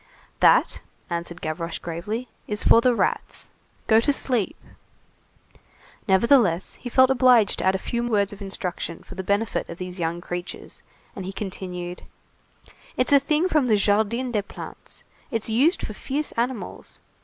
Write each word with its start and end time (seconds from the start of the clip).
"That," 0.39 0.81
answered 1.11 1.41
Gavroche 1.41 1.77
gravely, 1.77 2.27
"is 2.47 2.63
for 2.63 2.81
the 2.81 2.95
rats. 2.95 3.51
Go 3.85 3.99
to 3.99 4.11
sleep!" 4.11 4.57
Nevertheless, 6.07 6.73
he 6.81 6.89
felt 6.89 7.11
obliged 7.11 7.59
to 7.59 7.65
add 7.65 7.75
a 7.75 7.77
few 7.77 8.01
words 8.07 8.33
of 8.33 8.41
instruction 8.41 9.03
for 9.03 9.13
the 9.13 9.21
benefit 9.21 9.69
of 9.69 9.77
these 9.77 9.99
young 9.99 10.19
creatures, 10.19 10.81
and 11.15 11.23
he 11.23 11.31
continued:— 11.31 12.01
"It's 12.97 13.13
a 13.13 13.19
thing 13.19 13.47
from 13.47 13.67
the 13.67 13.77
Jardin 13.77 14.31
des 14.31 14.41
Plantes. 14.41 15.03
It's 15.29 15.51
used 15.51 15.85
for 15.85 15.93
fierce 15.93 16.31
animals. 16.31 16.97